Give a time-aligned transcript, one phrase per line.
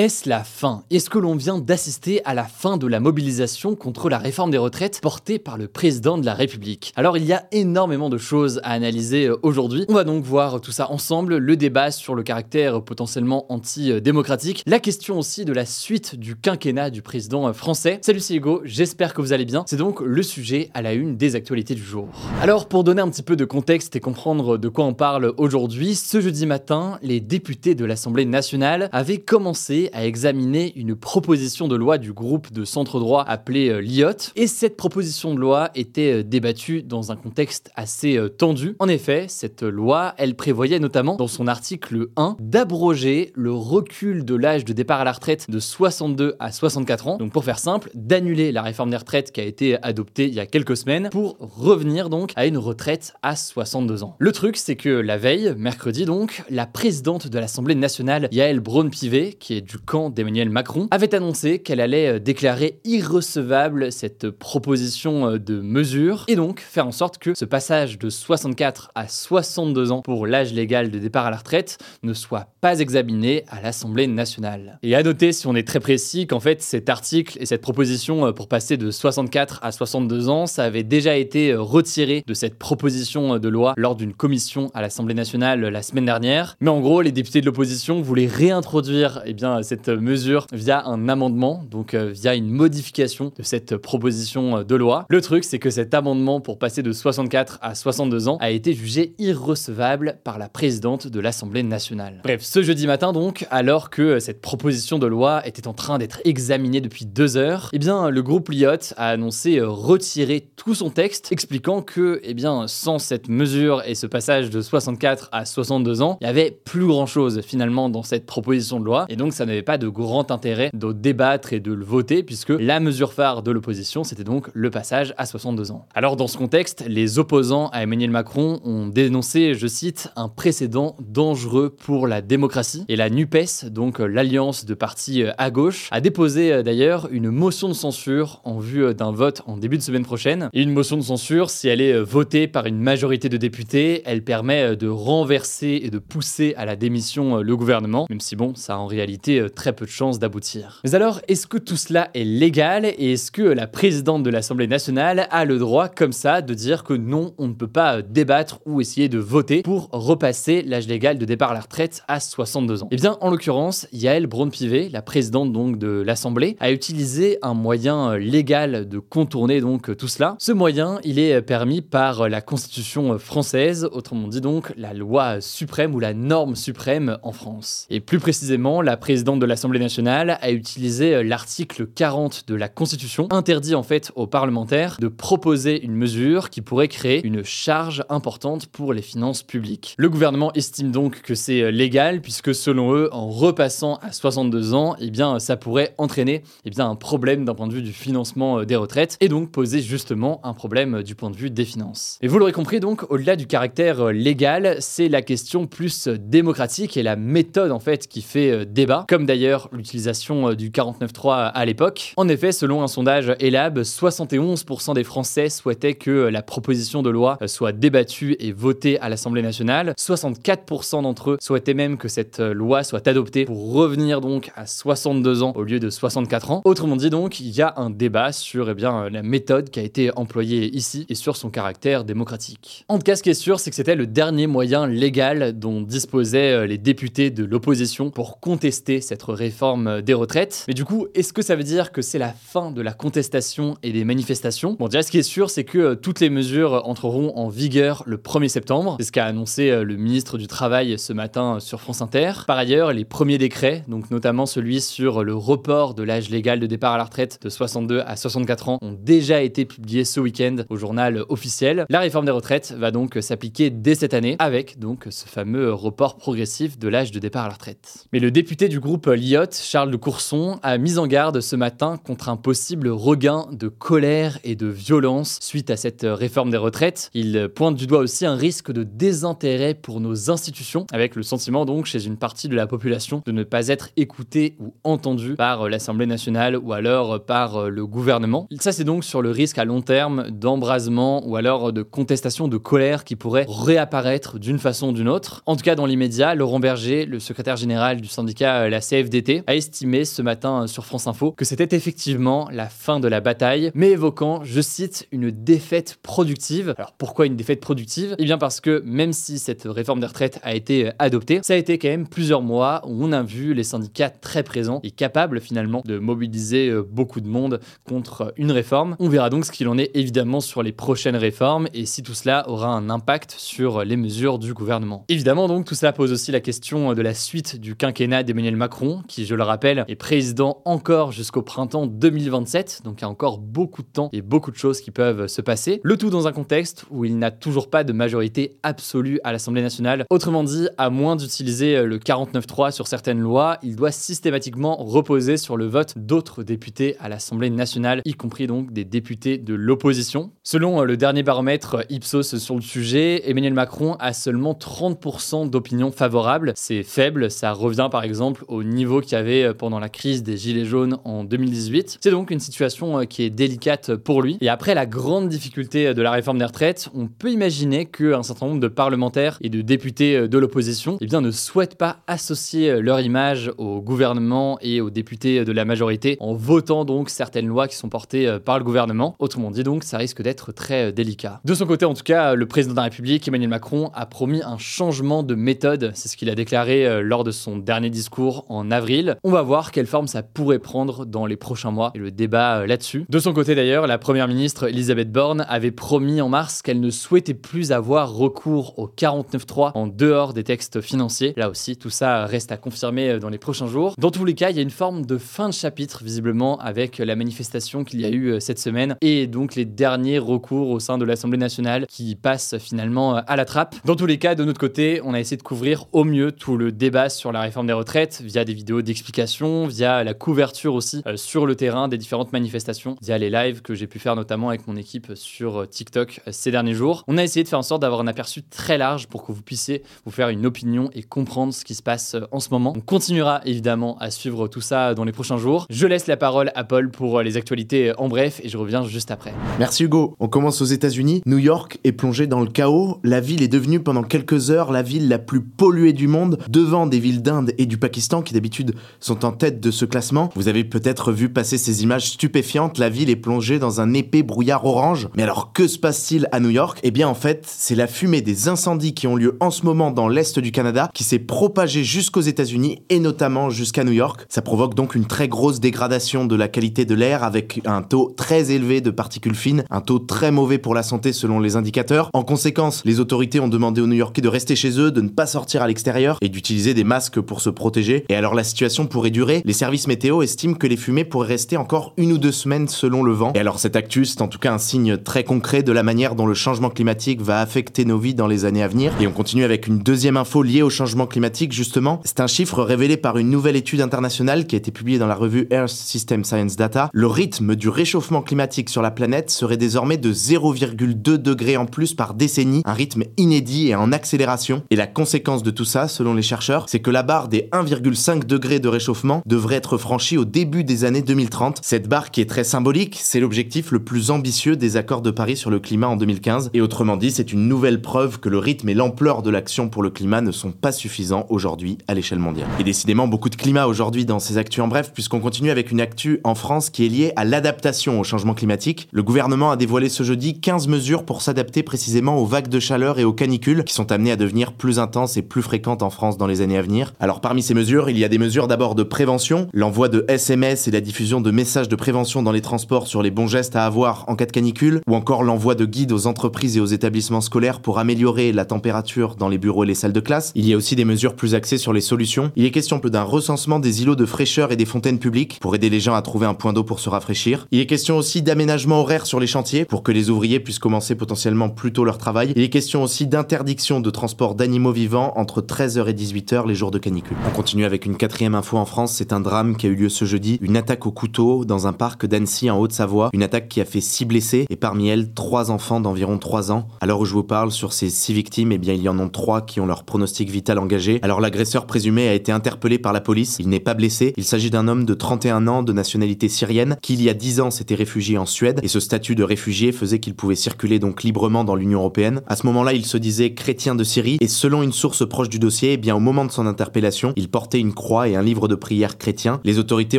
[0.00, 0.82] Est-ce la fin?
[0.90, 4.56] Est-ce que l'on vient d'assister à la fin de la mobilisation contre la réforme des
[4.56, 6.94] retraites portée par le président de la République?
[6.96, 9.84] Alors il y a énormément de choses à analyser euh, aujourd'hui.
[9.90, 14.78] On va donc voir tout ça ensemble, le débat sur le caractère potentiellement anti-démocratique, la
[14.78, 17.98] question aussi de la suite du quinquennat du président euh, français.
[18.00, 19.64] Salut c'est Hugo, j'espère que vous allez bien.
[19.66, 22.08] C'est donc le sujet à la une des actualités du jour.
[22.40, 25.94] Alors pour donner un petit peu de contexte et comprendre de quoi on parle aujourd'hui,
[25.94, 31.76] ce jeudi matin, les députés de l'Assemblée nationale avaient commencé à examiner une proposition de
[31.76, 34.32] loi du groupe de centre droit appelé euh, l'IOT.
[34.36, 38.76] Et cette proposition de loi était euh, débattue dans un contexte assez euh, tendu.
[38.78, 44.34] En effet, cette loi, elle prévoyait notamment dans son article 1 d'abroger le recul de
[44.34, 47.16] l'âge de départ à la retraite de 62 à 64 ans.
[47.16, 50.40] Donc pour faire simple, d'annuler la réforme des retraites qui a été adoptée il y
[50.40, 54.16] a quelques semaines pour revenir donc à une retraite à 62 ans.
[54.18, 59.34] Le truc, c'est que la veille, mercredi donc, la présidente de l'Assemblée nationale, Yael Braun-Pivet,
[59.34, 65.28] qui est du camp d'Emmanuel Macron, avait annoncé qu'elle allait euh, déclarer irrecevable cette proposition
[65.28, 69.92] euh, de mesure et donc faire en sorte que ce passage de 64 à 62
[69.92, 74.08] ans pour l'âge légal de départ à la retraite ne soit pas examiné à l'Assemblée
[74.08, 74.80] nationale.
[74.82, 78.26] Et à noter, si on est très précis, qu'en fait cet article et cette proposition
[78.26, 82.56] euh, pour passer de 64 à 62 ans, ça avait déjà été retiré de cette
[82.56, 86.56] proposition de loi lors d'une commission à l'Assemblée nationale la semaine dernière.
[86.60, 91.08] Mais en gros, les députés de l'opposition voulaient réintroduire eh bien, cette mesure via un
[91.08, 95.06] amendement, donc euh, via une modification de cette proposition euh, de loi.
[95.08, 98.72] Le truc, c'est que cet amendement pour passer de 64 à 62 ans a été
[98.72, 102.20] jugé irrecevable par la présidente de l'Assemblée nationale.
[102.22, 106.20] Bref, ce jeudi matin donc, alors que cette proposition de loi était en train d'être
[106.24, 110.90] examinée depuis deux heures, eh bien, le groupe Lyot a annoncé euh, retirer tout son
[110.90, 116.02] texte, expliquant que, eh bien, sans cette mesure et ce passage de 64 à 62
[116.02, 119.32] ans, il y avait plus grand chose finalement dans cette proposition de loi, et donc
[119.32, 123.12] ça n'avait pas de grand intérêt de débattre et de le voter, puisque la mesure
[123.12, 125.86] phare de l'opposition, c'était donc le passage à 62 ans.
[125.94, 130.96] Alors dans ce contexte, les opposants à Emmanuel Macron ont dénoncé, je cite, un précédent
[131.00, 132.84] dangereux pour la démocratie.
[132.88, 137.74] Et la NUPES, donc l'alliance de partis à gauche, a déposé d'ailleurs une motion de
[137.74, 140.48] censure en vue d'un vote en début de semaine prochaine.
[140.52, 144.24] Et une motion de censure, si elle est votée par une majorité de députés, elle
[144.24, 148.78] permet de renverser et de pousser à la démission le gouvernement, même si bon, ça
[148.78, 150.80] en réalité très peu de chances d'aboutir.
[150.84, 154.66] Mais alors, est-ce que tout cela est légal et est-ce que la présidente de l'Assemblée
[154.66, 158.60] nationale a le droit comme ça de dire que non, on ne peut pas débattre
[158.66, 162.82] ou essayer de voter pour repasser l'âge légal de départ à la retraite à 62
[162.82, 162.88] ans?
[162.90, 168.16] Eh bien, en l'occurrence, Yael Braun-Pivet, la présidente donc de l'Assemblée, a utilisé un moyen
[168.16, 170.36] légal de contourner donc tout cela.
[170.38, 175.94] Ce moyen, il est permis par la Constitution française, autrement dit donc la loi suprême
[175.94, 177.86] ou la norme suprême en France.
[177.90, 182.68] Et plus précisément, la présidente de l'Assemblée nationale a utilisé euh, l'article 40 de la
[182.68, 188.02] Constitution, interdit en fait aux parlementaires de proposer une mesure qui pourrait créer une charge
[188.08, 189.94] importante pour les finances publiques.
[189.98, 194.74] Le gouvernement estime donc que c'est euh, légal puisque selon eux, en repassant à 62
[194.74, 197.92] ans, eh bien ça pourrait entraîner eh bien un problème d'un point de vue du
[197.92, 201.64] financement euh, des retraites et donc poser justement un problème du point de vue des
[201.64, 202.18] finances.
[202.22, 207.02] Et vous l'aurez compris donc, au-delà du caractère légal, c'est la question plus démocratique et
[207.02, 212.14] la méthode en fait qui fait débat, d'ailleurs l'utilisation euh, du 49.3 à l'époque.
[212.16, 217.38] En effet, selon un sondage Elab, 71% des Français souhaitaient que la proposition de loi
[217.46, 219.94] soit débattue et votée à l'Assemblée nationale.
[219.98, 225.42] 64% d'entre eux souhaitaient même que cette loi soit adoptée pour revenir donc à 62
[225.42, 226.62] ans au lieu de 64 ans.
[226.64, 229.82] Autrement dit donc, il y a un débat sur eh bien, la méthode qui a
[229.82, 232.84] été employée ici et sur son caractère démocratique.
[232.88, 235.80] En tout cas, ce qui est sûr, c'est que c'était le dernier moyen légal dont
[235.82, 240.64] disposaient euh, les députés de l'opposition pour contester cette réforme des retraites.
[240.68, 243.76] Mais du coup, est-ce que ça veut dire que c'est la fin de la contestation
[243.82, 244.76] et des manifestations?
[244.78, 248.18] Bon, déjà, ce qui est sûr, c'est que toutes les mesures entreront en vigueur le
[248.18, 248.94] 1er septembre.
[249.00, 252.44] C'est ce qu'a annoncé le ministre du Travail ce matin sur France Inter.
[252.46, 256.66] Par ailleurs, les premiers décrets, donc notamment celui sur le report de l'âge légal de
[256.66, 260.58] départ à la retraite de 62 à 64 ans, ont déjà été publiés ce week-end
[260.68, 261.84] au journal officiel.
[261.88, 266.16] La réforme des retraites va donc s'appliquer dès cette année, avec donc ce fameux report
[266.16, 268.04] progressif de l'âge de départ à la retraite.
[268.12, 271.98] Mais le député du groupe Lyot, Charles de Courson, a mis en garde ce matin
[272.02, 277.10] contre un possible regain de colère et de violence suite à cette réforme des retraites.
[277.14, 281.64] Il pointe du doigt aussi un risque de désintérêt pour nos institutions, avec le sentiment
[281.64, 285.68] donc chez une partie de la population de ne pas être écouté ou entendu par
[285.68, 288.48] l'Assemblée nationale ou alors par le gouvernement.
[288.60, 292.56] Ça c'est donc sur le risque à long terme d'embrasement ou alors de contestation de
[292.56, 295.42] colère qui pourrait réapparaître d'une façon ou d'une autre.
[295.46, 299.54] En tout cas dans l'immédiat, Laurent Berger, le secrétaire général du syndicat la CFDT, a
[299.54, 303.90] estimé ce matin sur France Info que c'était effectivement la fin de la bataille, mais
[303.90, 306.74] évoquant, je cite, une défaite productive.
[306.76, 308.14] Alors pourquoi une défaite productive?
[308.18, 311.56] Eh bien parce que même si cette réforme des retraites a été adoptée, ça a
[311.56, 315.40] été quand même plusieurs mois où on a vu les syndicats très présents et capables
[315.40, 318.96] finalement de mobiliser euh, beaucoup de monde contre une réforme.
[318.98, 322.14] On verra donc ce qu'il en est évidemment sur les prochaines réformes et si tout
[322.14, 325.04] cela aura un impact sur les mesures du gouvernement.
[325.08, 328.69] Évidemment donc tout cela pose aussi la question de la suite du quinquennat d'Emmanuel Macron
[329.08, 333.38] qui je le rappelle est président encore jusqu'au printemps 2027 donc il y a encore
[333.38, 335.80] beaucoup de temps et beaucoup de choses qui peuvent se passer.
[335.82, 339.62] Le tout dans un contexte où il n'a toujours pas de majorité absolue à l'Assemblée
[339.62, 340.04] nationale.
[340.10, 345.56] Autrement dit, à moins d'utiliser le 49.3 sur certaines lois, il doit systématiquement reposer sur
[345.56, 350.32] le vote d'autres députés à l'Assemblée nationale, y compris donc des députés de l'opposition.
[350.42, 356.52] Selon le dernier baromètre Ipsos sur le sujet, Emmanuel Macron a seulement 30% d'opinion favorable.
[356.56, 360.36] C'est faible, ça revient par exemple au niveau qu'il y avait pendant la crise des
[360.36, 361.96] Gilets jaunes en 2018.
[362.02, 364.36] C'est donc une situation qui est délicate pour lui.
[364.42, 368.48] Et après la grande difficulté de la réforme des retraites, on peut imaginer qu'un certain
[368.48, 373.50] nombre de parlementaires et de députés de l'opposition eh ne souhaitent pas associer leur image
[373.56, 377.88] au gouvernement et aux députés de la majorité en votant donc certaines lois qui sont
[377.88, 379.16] portées par le gouvernement.
[379.20, 381.40] Autrement dit donc, ça risque d'être très délicat.
[381.46, 384.42] De son côté, en tout cas, le président de la République, Emmanuel Macron, a promis
[384.42, 385.92] un changement de méthode.
[385.94, 389.16] C'est ce qu'il a déclaré lors de son dernier discours en avril.
[389.24, 392.66] On va voir quelle forme ça pourrait prendre dans les prochains mois et le débat
[392.66, 393.06] là-dessus.
[393.08, 396.90] De son côté d'ailleurs, la première ministre Elisabeth Borne avait promis en mars qu'elle ne
[396.90, 401.32] souhaitait plus avoir recours au 49.3 en dehors des textes financiers.
[401.36, 403.94] Là aussi, tout ça reste à confirmer dans les prochains jours.
[403.98, 406.98] Dans tous les cas, il y a une forme de fin de chapitre visiblement avec
[406.98, 410.98] la manifestation qu'il y a eu cette semaine et donc les derniers recours au sein
[410.98, 413.76] de l'Assemblée nationale qui passent finalement à la trappe.
[413.84, 416.56] Dans tous les cas, de notre côté, on a essayé de couvrir au mieux tout
[416.56, 421.02] le débat sur la réforme des retraites via des vidéos d'explication, via la couverture aussi
[421.06, 424.48] euh, sur le terrain des différentes manifestations, via les lives que j'ai pu faire notamment
[424.48, 427.04] avec mon équipe sur TikTok euh, ces derniers jours.
[427.08, 429.42] On a essayé de faire en sorte d'avoir un aperçu très large pour que vous
[429.42, 432.72] puissiez vous faire une opinion et comprendre ce qui se passe euh, en ce moment.
[432.76, 435.66] On continuera évidemment à suivre tout ça dans les prochains jours.
[435.70, 439.10] Je laisse la parole à Paul pour les actualités en bref et je reviens juste
[439.10, 439.34] après.
[439.58, 440.16] Merci Hugo.
[440.20, 441.22] On commence aux États-Unis.
[441.26, 443.00] New York est plongée dans le chaos.
[443.04, 446.86] La ville est devenue pendant quelques heures la ville la plus polluée du monde, devant
[446.86, 450.30] des villes d'Inde et du Pakistan qui d'habitude sont en tête de ce classement.
[450.34, 452.78] Vous avez peut-être vu passer ces images stupéfiantes.
[452.78, 455.08] La ville est plongée dans un épais brouillard orange.
[455.16, 456.78] Mais alors que se passe-t-il à New York?
[456.82, 459.90] Eh bien en fait, c'est la fumée des incendies qui ont lieu en ce moment
[459.90, 464.26] dans l'est du Canada qui s'est propagée jusqu'aux États-Unis et notamment jusqu'à New York.
[464.28, 468.12] Ça provoque donc une très grosse dégradation de la qualité de l'air avec un taux
[468.16, 472.10] très élevé de particules fines, un taux très mauvais pour la santé selon les indicateurs.
[472.12, 475.26] En conséquence, les autorités ont demandé aux New-Yorkais de rester chez eux, de ne pas
[475.26, 478.04] sortir à l'extérieur et d'utiliser des masques pour se protéger.
[478.20, 479.40] Alors la situation pourrait durer.
[479.46, 483.02] Les services météo estiment que les fumées pourraient rester encore une ou deux semaines selon
[483.02, 483.32] le vent.
[483.34, 486.14] Et alors cette actu, c'est en tout cas un signe très concret de la manière
[486.14, 488.92] dont le changement climatique va affecter nos vies dans les années à venir.
[489.00, 492.02] Et on continue avec une deuxième info liée au changement climatique justement.
[492.04, 495.14] C'est un chiffre révélé par une nouvelle étude internationale qui a été publiée dans la
[495.14, 496.90] revue Earth System Science Data.
[496.92, 501.94] Le rythme du réchauffement climatique sur la planète serait désormais de 0,2 degrés en plus
[501.94, 504.62] par décennie, un rythme inédit et en accélération.
[504.68, 508.09] Et la conséquence de tout ça, selon les chercheurs, c'est que la barre des 1,5
[508.18, 511.60] degrés de réchauffement devrait être franchie au début des années 2030.
[511.62, 515.36] Cette barre qui est très symbolique, c'est l'objectif le plus ambitieux des accords de Paris
[515.36, 516.50] sur le climat en 2015.
[516.54, 519.82] Et autrement dit, c'est une nouvelle preuve que le rythme et l'ampleur de l'action pour
[519.82, 522.48] le climat ne sont pas suffisants aujourd'hui à l'échelle mondiale.
[522.58, 525.80] Et décidément, beaucoup de climat aujourd'hui dans ces actus en bref, puisqu'on continue avec une
[525.80, 528.88] actu en France qui est liée à l'adaptation au changement climatique.
[528.92, 532.98] Le gouvernement a dévoilé ce jeudi 15 mesures pour s'adapter précisément aux vagues de chaleur
[532.98, 536.16] et aux canicules qui sont amenées à devenir plus intenses et plus fréquentes en France
[536.16, 536.94] dans les années à venir.
[537.00, 540.68] Alors parmi ces mesures, il y a des mesures d'abord de prévention, l'envoi de SMS
[540.68, 543.66] et la diffusion de messages de prévention dans les transports sur les bons gestes à
[543.66, 547.20] avoir en cas de canicule, ou encore l'envoi de guides aux entreprises et aux établissements
[547.20, 550.32] scolaires pour améliorer la température dans les bureaux et les salles de classe.
[550.34, 552.30] Il y a aussi des mesures plus axées sur les solutions.
[552.36, 555.68] Il est question d'un recensement des îlots de fraîcheur et des fontaines publiques pour aider
[555.68, 557.46] les gens à trouver un point d'eau pour se rafraîchir.
[557.50, 560.94] Il est question aussi d'aménagement horaire sur les chantiers pour que les ouvriers puissent commencer
[560.94, 562.32] potentiellement plus tôt leur travail.
[562.36, 566.70] Il est question aussi d'interdiction de transport d'animaux vivants entre 13h et 18h les jours
[566.70, 567.16] de canicule.
[567.26, 568.94] On continue avec une quatrième info en France.
[568.94, 570.38] C'est un drame qui a eu lieu ce jeudi.
[570.40, 573.10] Une attaque au couteau dans un parc d'Annecy en Haute-Savoie.
[573.12, 576.68] Une attaque qui a fait six blessés et parmi elles trois enfants d'environ 3 ans.
[576.80, 578.98] À l'heure où je vous parle, sur ces six victimes, eh bien il y en
[578.98, 581.00] a trois qui ont leur pronostic vital engagé.
[581.02, 583.36] Alors l'agresseur présumé a été interpellé par la police.
[583.40, 584.12] Il n'est pas blessé.
[584.16, 587.40] Il s'agit d'un homme de 31 ans de nationalité syrienne qui il y a 10
[587.40, 591.02] ans s'était réfugié en Suède et ce statut de réfugié faisait qu'il pouvait circuler donc
[591.02, 592.22] librement dans l'Union européenne.
[592.26, 595.38] À ce moment-là, il se disait chrétien de Syrie et selon une source proche du
[595.38, 598.48] dossier, eh bien au moment de son interpellation, il portait une croix et un livre
[598.48, 599.40] de prière chrétien.
[599.44, 599.98] Les autorités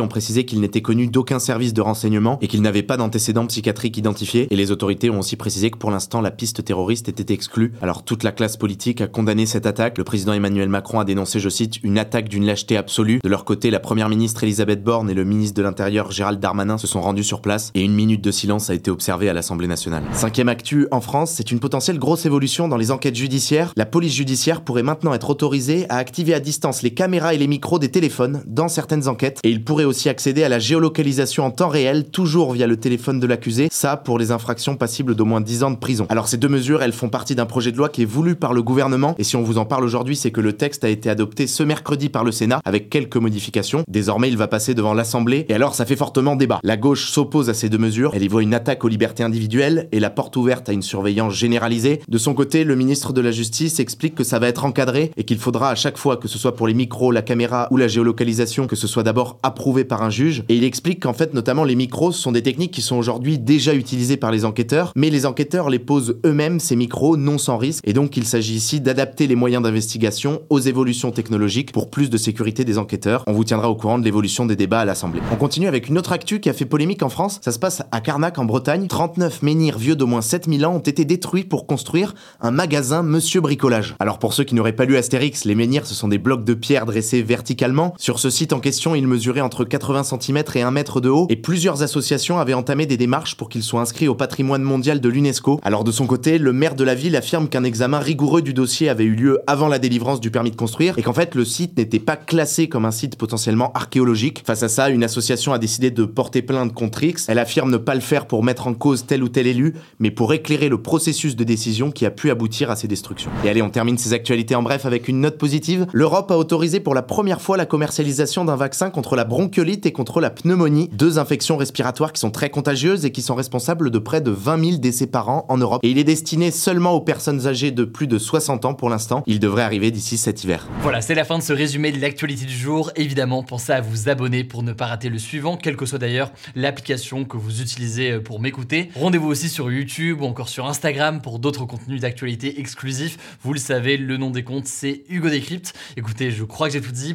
[0.00, 3.96] ont précisé qu'il n'était connu d'aucun service de renseignement et qu'il n'avait pas d'antécédents psychiatriques
[3.96, 7.72] identifiés et les autorités ont aussi précisé que pour l'instant la piste terroriste était exclue.
[7.82, 9.98] Alors toute la classe politique a condamné cette attaque.
[9.98, 13.20] Le président Emmanuel Macron a dénoncé, je cite, une attaque d'une lâcheté absolue.
[13.22, 16.78] De leur côté, la première ministre Elisabeth Borne et le ministre de l'Intérieur Gérald Darmanin
[16.78, 19.68] se sont rendus sur place et une minute de silence a été observée à l'Assemblée
[19.68, 20.04] nationale.
[20.12, 23.72] Cinquième actu en France, c'est une potentielle grosse évolution dans les enquêtes judiciaires.
[23.76, 27.46] La police judiciaire pourrait maintenant être autorisée à activer à distance les caméras et les
[27.46, 31.50] micros des téléphones dans certaines enquêtes et il pourrait aussi accéder à la géolocalisation en
[31.50, 35.40] temps réel, toujours via le téléphone de l'accusé, ça pour les infractions passibles d'au moins
[35.40, 36.06] 10 ans de prison.
[36.10, 38.52] Alors ces deux mesures, elles font partie d'un projet de loi qui est voulu par
[38.52, 41.08] le gouvernement et si on vous en parle aujourd'hui, c'est que le texte a été
[41.08, 43.84] adopté ce mercredi par le Sénat avec quelques modifications.
[43.88, 46.60] Désormais, il va passer devant l'Assemblée et alors ça fait fortement débat.
[46.62, 49.88] La gauche s'oppose à ces deux mesures, elle y voit une attaque aux libertés individuelles
[49.92, 52.02] et la porte ouverte à une surveillance généralisée.
[52.08, 55.24] De son côté, le ministre de la Justice explique que ça va être encadré et
[55.24, 57.88] qu'il faudra à chaque fois que ce soit pour les micros, la caméra ou la
[57.88, 60.44] géolocalisation, que ce soit d'abord approuvé par un juge.
[60.48, 63.74] Et il explique qu'en fait, notamment les micros, sont des techniques qui sont aujourd'hui déjà
[63.74, 67.82] utilisées par les enquêteurs, mais les enquêteurs les posent eux-mêmes, ces micros, non sans risque.
[67.86, 72.16] Et donc, il s'agit ici d'adapter les moyens d'investigation aux évolutions technologiques pour plus de
[72.16, 73.24] sécurité des enquêteurs.
[73.26, 75.20] On vous tiendra au courant de l'évolution des débats à l'Assemblée.
[75.32, 77.40] On continue avec une autre actu qui a fait polémique en France.
[77.42, 78.86] Ça se passe à Carnac en Bretagne.
[78.86, 83.40] 39 menhirs vieux d'au moins 7000 ans ont été détruits pour construire un magasin Monsieur
[83.40, 83.94] Bricolage.
[83.98, 86.54] Alors pour ceux qui n'auraient pas lu Astérix, les menhirs ce sont des blocs de
[86.54, 87.92] pierre dressés verticalement.
[87.98, 91.26] Sur ce site en question, ils mesuraient entre 80 cm et 1 mètre de haut
[91.28, 95.08] et plusieurs associations avaient entamé des démarches pour qu'ils soient inscrits au patrimoine mondial de
[95.08, 95.58] l'UNESCO.
[95.64, 98.88] Alors de son côté, le maire de la ville affirme qu'un examen rigoureux du dossier
[98.88, 101.76] avait eu lieu avant la délivrance du permis de construire et qu'en fait le site
[101.78, 104.44] n'était pas classé comme un site potentiellement archéologique.
[104.46, 107.28] Face à ça, une association a décidé de porter plainte contre X.
[107.28, 110.12] Elle affirme ne pas le faire pour mettre en cause tel ou tel élu, mais
[110.12, 113.32] pour éclairer le processus de décision qui a pu aboutir à ces destructions.
[113.44, 115.86] Et allez, on termine ces actualités en bref avec une note positive.
[115.92, 119.92] L'Europe a autorisé pour la première fois la commercialisation d'un vaccin contre la bronchiolite et
[119.92, 123.98] contre la pneumonie, deux infections respiratoires qui sont très contagieuses et qui sont responsables de
[123.98, 125.80] près de 20 000 décès par an en Europe.
[125.82, 129.22] Et il est destiné seulement aux personnes âgées de plus de 60 ans pour l'instant.
[129.26, 130.68] Il devrait arriver d'ici cet hiver.
[130.82, 132.90] Voilà, c'est la fin de ce résumé de l'actualité du jour.
[132.96, 136.32] Évidemment, pensez à vous abonner pour ne pas rater le suivant, quelle que soit d'ailleurs
[136.54, 138.90] l'application que vous utilisez pour m'écouter.
[138.94, 143.16] Rendez-vous aussi sur YouTube ou encore sur Instagram pour d'autres contenus d'actualité exclusifs.
[143.42, 145.72] Vous le savez, le nom des comptes, c'est Hugo Décrypte.
[145.96, 147.14] Écoutez, je crois que j'ai tout dit.